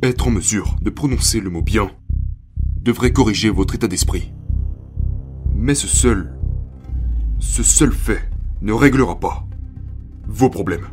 [0.00, 1.90] Être en mesure de prononcer le mot bien
[2.80, 4.32] devrait corriger votre état d'esprit.
[5.56, 6.38] Mais ce seul,
[7.40, 8.30] ce seul fait
[8.62, 9.44] ne réglera pas
[10.28, 10.86] vos problèmes.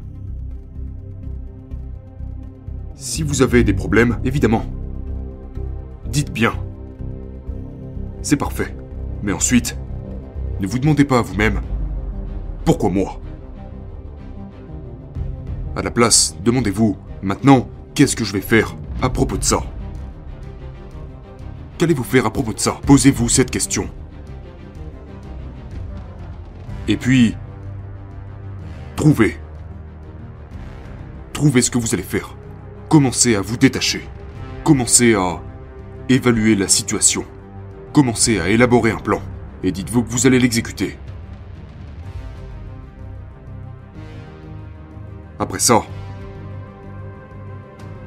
[2.96, 4.66] Si vous avez des problèmes, évidemment,
[6.10, 6.54] dites bien.
[8.24, 8.76] C'est parfait.
[9.22, 9.78] Mais ensuite,
[10.60, 11.62] ne vous demandez pas à vous-même
[12.66, 13.22] pourquoi moi?
[15.76, 18.76] À la place, demandez-vous maintenant qu'est-ce que je vais faire?
[19.02, 19.64] À propos de ça
[21.78, 22.80] Qu'allez-vous faire à propos de ça?
[22.86, 23.90] Posez-vous cette question.
[26.88, 27.36] Et puis,
[28.96, 29.38] trouvez.
[31.34, 32.36] Trouvez ce que vous allez faire.
[32.88, 34.08] Commencez à vous détacher.
[34.64, 35.42] Commencez à
[36.08, 37.26] évaluer la situation.
[37.92, 39.22] Commencez à élaborer un plan.
[39.62, 40.98] Et dites-vous que vous allez l'exécuter.
[45.40, 45.84] Après ça,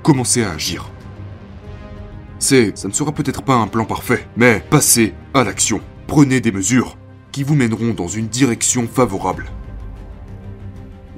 [0.09, 0.91] commencez à agir.
[2.39, 5.83] C'est, ça ne sera peut-être pas un plan parfait, mais passez à l'action.
[6.07, 6.97] Prenez des mesures
[7.31, 9.51] qui vous mèneront dans une direction favorable.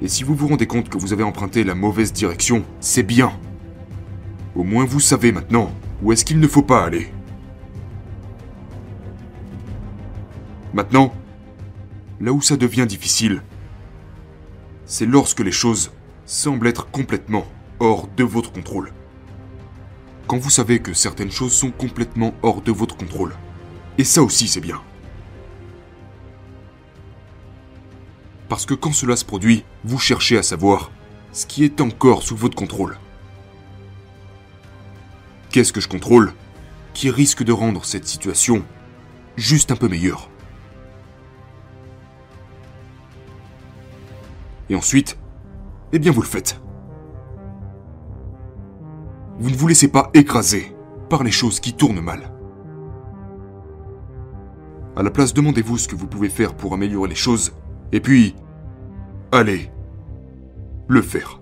[0.01, 3.31] Et si vous vous rendez compte que vous avez emprunté la mauvaise direction, c'est bien.
[4.57, 5.71] Au moins vous savez maintenant
[6.03, 7.13] où est-ce qu'il ne faut pas aller.
[10.73, 11.13] Maintenant,
[12.19, 13.41] là où ça devient difficile,
[14.83, 15.93] c'est lorsque les choses
[16.25, 17.45] semblent être complètement
[17.81, 18.93] hors de votre contrôle.
[20.27, 23.33] Quand vous savez que certaines choses sont complètement hors de votre contrôle.
[23.97, 24.79] Et ça aussi c'est bien.
[28.47, 30.91] Parce que quand cela se produit, vous cherchez à savoir
[31.31, 32.97] ce qui est encore sous votre contrôle.
[35.49, 36.33] Qu'est-ce que je contrôle
[36.93, 38.63] qui risque de rendre cette situation
[39.37, 40.29] juste un peu meilleure?
[44.69, 45.17] Et ensuite,
[45.93, 46.61] eh bien vous le faites.
[49.41, 50.71] Vous ne vous laissez pas écraser
[51.09, 52.31] par les choses qui tournent mal.
[54.95, 57.51] À la place, demandez-vous ce que vous pouvez faire pour améliorer les choses,
[57.91, 58.35] et puis,
[59.31, 59.71] allez,
[60.87, 61.41] le faire.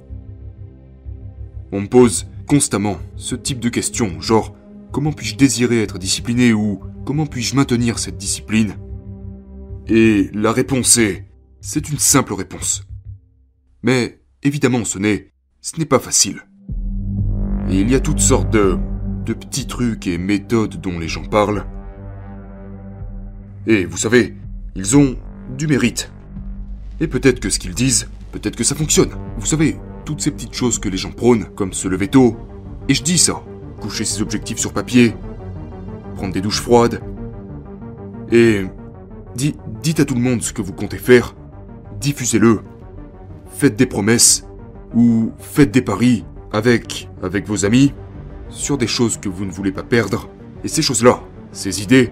[1.74, 4.56] On me pose constamment ce type de questions, genre,
[4.94, 8.78] comment puis-je désirer être discipliné ou comment puis-je maintenir cette discipline?
[9.88, 11.26] Et la réponse est,
[11.60, 12.84] c'est une simple réponse.
[13.84, 16.44] Mais évidemment, ce n'est, ce n'est pas facile.
[17.70, 18.78] Et il y a toutes sortes de,
[19.26, 21.66] de petits trucs et méthodes dont les gens parlent.
[23.68, 24.36] Et vous savez,
[24.76, 25.16] ils ont
[25.56, 26.12] du mérite.
[27.00, 29.12] Et peut-être que ce qu'ils disent, peut-être que ça fonctionne.
[29.38, 32.36] Vous savez, toutes ces petites choses que les gens prônent, comme se lever tôt.
[32.88, 33.44] Et je dis ça,
[33.80, 35.14] coucher ses objectifs sur papier,
[36.16, 37.02] prendre des douches froides.
[38.32, 38.66] Et
[39.36, 41.36] dites à tout le monde ce que vous comptez faire,
[42.02, 42.62] diffusez-le,
[43.52, 44.46] faites des promesses
[44.96, 47.94] ou faites des paris avec, avec vos amis
[48.50, 50.30] sur des choses que vous ne voulez pas perdre.
[50.64, 51.22] Et ces choses-là,
[51.52, 52.12] ces idées,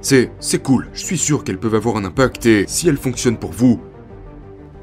[0.00, 0.88] c'est, c'est cool.
[0.92, 3.80] Je suis sûr qu'elles peuvent avoir un impact et si elles fonctionnent pour vous,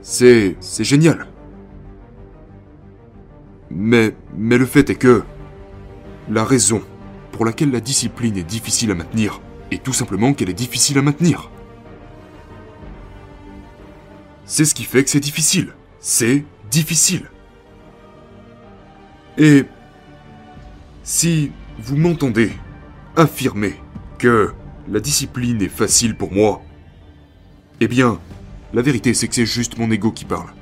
[0.02, 1.28] c'est, c'est génial.
[3.70, 5.24] Mais, mais le fait est que
[6.30, 6.82] la raison
[7.32, 11.02] pour laquelle la discipline est difficile à maintenir est tout simplement qu'elle est difficile à
[11.02, 11.50] maintenir.
[14.46, 15.74] C'est ce qui fait que c'est difficile.
[16.00, 17.30] C'est difficile.
[19.38, 19.66] Et
[21.04, 22.52] si vous m'entendez
[23.16, 23.76] affirmer
[24.20, 24.54] que
[24.88, 26.62] la discipline est facile pour moi,
[27.80, 28.20] eh bien,
[28.74, 30.54] la vérité c'est que c'est juste mon ego qui parle.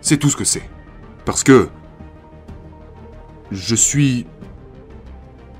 [0.00, 0.68] C'est tout ce que c'est.
[1.24, 1.68] Parce que
[3.52, 4.26] je suis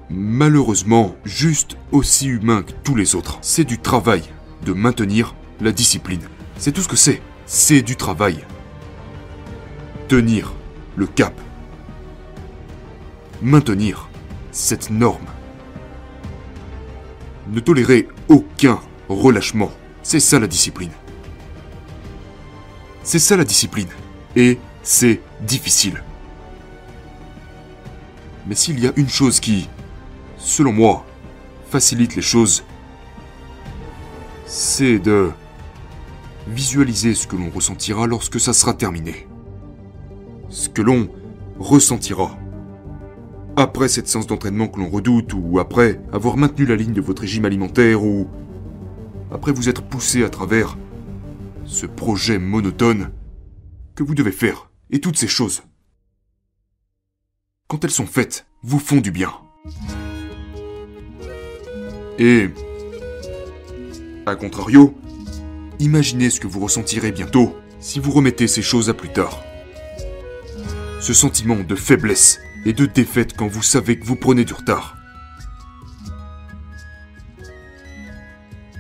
[0.09, 3.39] malheureusement juste aussi humain que tous les autres.
[3.43, 4.23] C'est du travail
[4.65, 6.23] de maintenir la discipline.
[6.57, 7.23] C'est tout ce que c'est.
[7.47, 8.45] C'est du travail.
[10.09, 10.53] Tenir
[10.97, 11.35] le cap.
[13.43, 14.11] Maintenir
[14.53, 15.27] cette norme.
[17.49, 19.71] Ne tolérer aucun relâchement.
[20.03, 20.91] C'est ça la discipline.
[23.03, 23.89] C'est ça la discipline.
[24.37, 26.03] Et c'est difficile.
[28.47, 29.69] Mais s'il y a une chose qui,
[30.37, 31.07] selon moi,
[31.71, 32.65] facilite les choses,
[34.45, 35.31] c'est de
[36.47, 39.29] visualiser ce que l'on ressentira lorsque ça sera terminé.
[40.49, 41.09] Ce que l'on
[41.59, 42.37] ressentira.
[43.61, 47.21] Après cette séance d'entraînement que l'on redoute, ou après avoir maintenu la ligne de votre
[47.21, 48.27] régime alimentaire, ou
[49.31, 50.79] après vous être poussé à travers
[51.67, 53.11] ce projet monotone
[53.95, 55.63] que vous devez faire, et toutes ces choses.
[57.69, 59.33] Quand elles sont faites, vous font du bien.
[62.19, 62.49] Et,
[64.25, 64.95] à contrario,
[65.81, 69.43] Imaginez ce que vous ressentirez bientôt si vous remettez ces choses à plus tard.
[71.01, 74.97] Ce sentiment de faiblesse et de défaite quand vous savez que vous prenez du retard.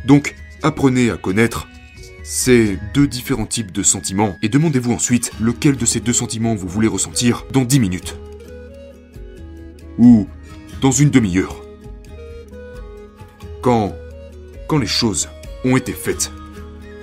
[0.06, 1.68] Donc, apprenez à connaître
[2.24, 6.68] ces deux différents types de sentiments et demandez-vous ensuite lequel de ces deux sentiments vous
[6.68, 8.16] voulez ressentir dans 10 minutes.
[9.98, 10.28] Ou
[10.80, 11.60] dans une demi-heure.
[13.62, 13.94] Quand
[14.70, 15.28] quand les choses
[15.64, 16.30] ont été faites,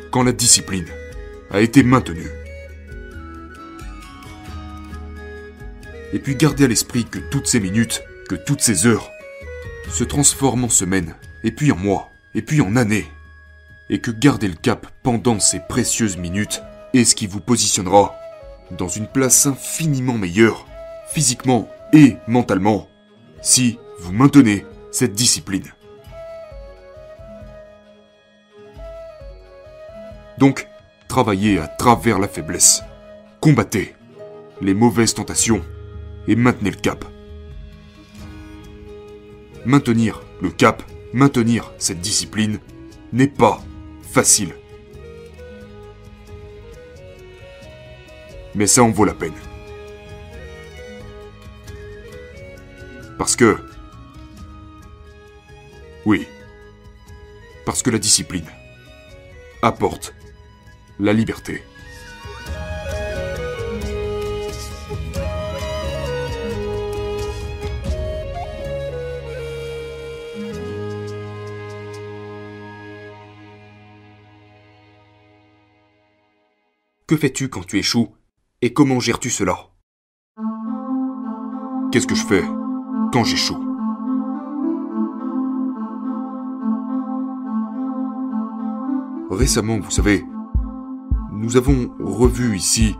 [0.09, 0.85] quand la discipline
[1.51, 2.31] a été maintenue.
[6.13, 9.09] Et puis gardez à l'esprit que toutes ces minutes, que toutes ces heures,
[9.91, 13.07] se transforment en semaines, et puis en mois, et puis en années.
[13.89, 16.61] Et que garder le cap pendant ces précieuses minutes
[16.93, 18.15] est ce qui vous positionnera
[18.71, 20.65] dans une place infiniment meilleure,
[21.09, 22.89] physiquement et mentalement,
[23.41, 25.71] si vous maintenez cette discipline.
[30.37, 30.67] Donc,
[31.07, 32.83] travaillez à travers la faiblesse.
[33.39, 33.95] Combattez
[34.61, 35.63] les mauvaises tentations
[36.27, 37.05] et maintenez le cap.
[39.65, 40.83] Maintenir le cap,
[41.13, 42.59] maintenir cette discipline
[43.13, 43.61] n'est pas
[44.01, 44.53] facile.
[48.55, 49.33] Mais ça en vaut la peine.
[53.17, 53.57] Parce que...
[56.05, 56.25] Oui.
[57.65, 58.45] Parce que la discipline
[59.61, 60.13] apporte
[60.99, 61.63] la liberté.
[77.07, 78.09] Que fais-tu quand tu échoues
[78.61, 79.55] et comment gères-tu cela
[81.89, 82.43] Qu'est-ce que je fais
[83.13, 83.55] quand j'échoue
[89.31, 90.25] Récemment, vous savez,
[91.31, 92.97] nous avons revu ici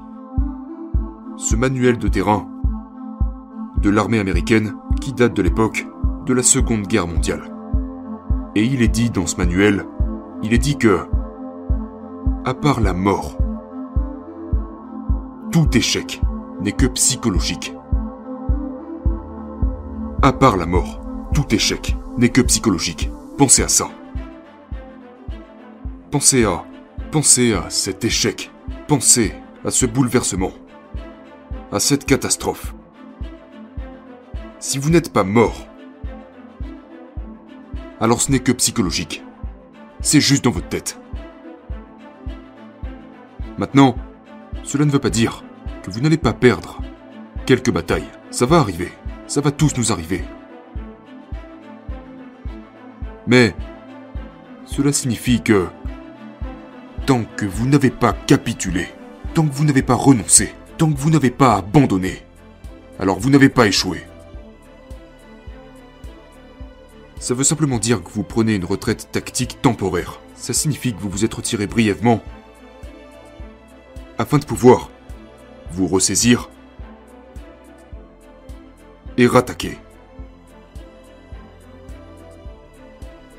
[1.36, 2.50] ce manuel de terrain
[3.81, 5.86] de l'armée américaine qui date de l'époque
[6.25, 7.51] de la Seconde Guerre mondiale.
[8.56, 9.86] Et il est dit dans ce manuel,
[10.44, 11.06] il est dit que,
[12.45, 13.38] à part la mort,
[15.52, 16.22] tout échec
[16.62, 17.74] n'est que psychologique.
[20.22, 21.02] À part la mort,
[21.34, 23.10] tout échec n'est que psychologique.
[23.38, 23.90] Pensez à ça.
[26.12, 26.64] Pensez à
[27.12, 28.52] Pensez à cet échec.
[28.88, 29.34] Pensez
[29.64, 30.52] à ce bouleversement.
[31.72, 32.76] À cette catastrophe.
[34.60, 35.68] Si vous n'êtes pas mort,
[38.02, 39.24] alors ce n'est que psychologique.
[40.02, 41.00] C'est juste dans votre tête.
[43.58, 43.96] Maintenant,
[44.68, 45.46] cela ne veut pas dire
[45.81, 46.81] que vous n'allez pas perdre
[47.46, 48.10] quelques batailles.
[48.31, 48.92] Ça va arriver.
[49.25, 50.25] Ça va tous nous arriver.
[53.28, 53.56] Mais
[54.66, 55.68] cela signifie que
[57.06, 58.90] tant que vous n'avez pas capitulé,
[59.34, 62.22] tant que vous n'avez pas renoncé, tant que vous n'avez pas abandonné,
[63.00, 64.04] alors vous n'avez pas échoué.
[67.19, 70.19] Ça veut simplement dire que vous prenez une retraite tactique temporaire.
[70.36, 72.22] Ça signifie que vous vous êtes retiré brièvement
[74.18, 74.90] afin de pouvoir
[75.72, 76.50] vous ressaisir
[79.18, 79.78] et rattaquer.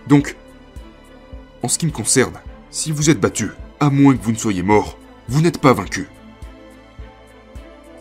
[0.06, 0.37] Donc,
[1.62, 2.38] en ce qui me concerne,
[2.70, 6.08] si vous êtes battu, à moins que vous ne soyez mort, vous n'êtes pas vaincu.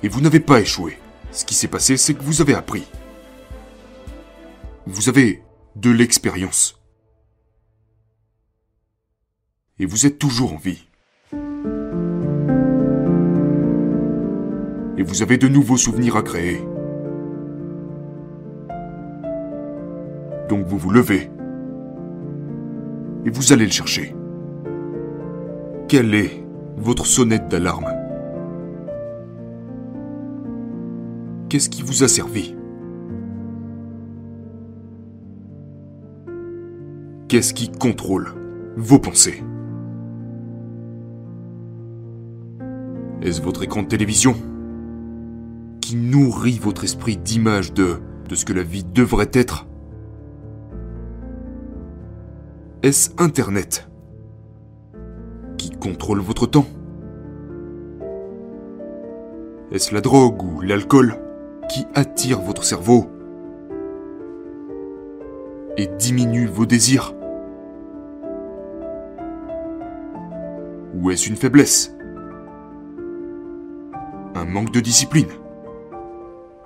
[0.03, 0.97] Et vous n'avez pas échoué.
[1.31, 2.85] Ce qui s'est passé, c'est que vous avez appris.
[4.85, 5.43] Vous avez
[5.75, 6.79] de l'expérience.
[9.79, 10.87] Et vous êtes toujours en vie.
[14.97, 16.59] Et vous avez de nouveaux souvenirs à créer.
[20.49, 21.29] Donc vous vous levez.
[23.25, 24.15] Et vous allez le chercher.
[25.87, 26.43] Quelle est
[26.77, 27.93] votre sonnette d'alarme?
[31.49, 32.55] Qu'est-ce qui vous a servi?
[37.27, 38.29] Qu'est-ce qui contrôle
[38.77, 39.43] vos pensées?
[43.21, 44.35] Est-ce votre écran de télévision?
[45.87, 49.67] Qui nourrit votre esprit d'images de, de ce que la vie devrait être.
[52.83, 53.87] Est-ce Internet
[55.79, 56.65] contrôle votre temps?
[59.71, 61.15] Est-ce la drogue ou l'alcool
[61.69, 63.05] qui attire votre cerveau
[65.77, 67.13] et diminue vos désirs?
[70.95, 71.95] Ou est-ce une faiblesse?
[74.35, 75.27] Un manque de discipline?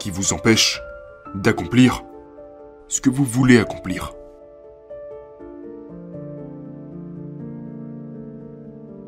[0.01, 0.81] Qui vous empêche
[1.35, 2.03] d'accomplir
[2.87, 4.15] ce que vous voulez accomplir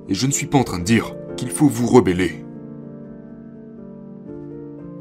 [0.07, 2.45] Et je ne suis pas en train de dire qu'il faut vous rebeller.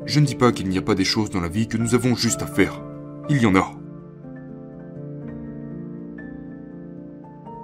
[0.06, 1.94] Je ne dis pas qu'il n'y a pas des choses dans la vie que nous
[1.94, 2.82] avons juste à faire.
[3.28, 3.70] Il y en a.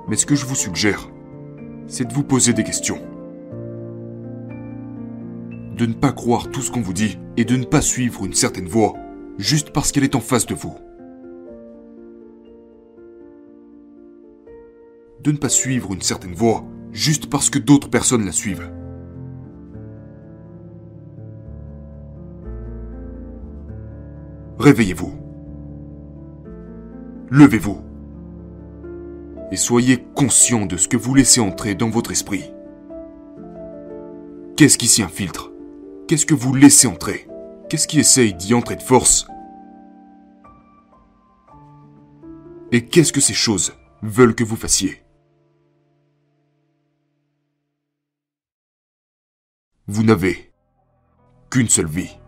[0.06, 1.08] Mais ce que je vous suggère,
[1.86, 3.00] c'est de vous poser des questions.
[5.78, 8.34] De ne pas croire tout ce qu'on vous dit et de ne pas suivre une
[8.34, 8.94] certaine voie
[9.38, 10.74] juste parce qu'elle est en face de vous.
[15.22, 18.72] De ne pas suivre une certaine voie juste parce que d'autres personnes la suivent.
[24.58, 25.12] Réveillez-vous.
[27.30, 27.78] Levez-vous.
[29.52, 32.50] Et soyez conscient de ce que vous laissez entrer dans votre esprit.
[34.56, 35.52] Qu'est-ce qui s'y infiltre?
[36.08, 37.28] Qu'est-ce que vous laissez entrer?
[37.68, 39.28] Qu'est-ce qui essaye d'y entrer de force?
[42.72, 45.04] Et qu'est-ce que ces choses veulent que vous fassiez?
[49.86, 50.50] Vous n'avez
[51.50, 52.18] qu'une seule vie.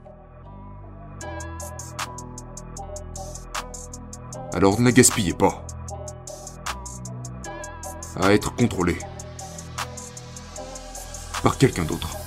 [4.53, 5.67] Alors ne gaspillez pas.
[8.17, 8.99] À être contrôlé
[11.43, 12.20] par quelqu'un d'autre.